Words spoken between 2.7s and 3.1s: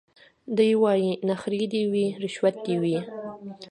وي